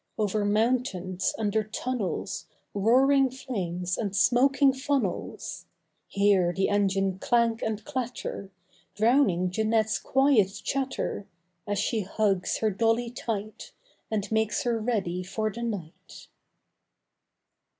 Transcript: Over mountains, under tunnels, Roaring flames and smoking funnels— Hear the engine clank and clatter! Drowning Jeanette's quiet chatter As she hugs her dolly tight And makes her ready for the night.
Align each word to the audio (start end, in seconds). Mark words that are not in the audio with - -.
Over 0.17 0.43
mountains, 0.45 1.35
under 1.37 1.63
tunnels, 1.63 2.47
Roaring 2.73 3.29
flames 3.29 3.99
and 3.99 4.15
smoking 4.15 4.73
funnels— 4.73 5.67
Hear 6.07 6.51
the 6.53 6.69
engine 6.69 7.19
clank 7.19 7.61
and 7.61 7.85
clatter! 7.85 8.49
Drowning 8.95 9.51
Jeanette's 9.51 9.99
quiet 9.99 10.59
chatter 10.63 11.27
As 11.67 11.77
she 11.77 12.01
hugs 12.01 12.57
her 12.61 12.71
dolly 12.71 13.11
tight 13.11 13.73
And 14.09 14.31
makes 14.31 14.63
her 14.63 14.79
ready 14.79 15.21
for 15.21 15.51
the 15.51 15.61
night. 15.61 16.29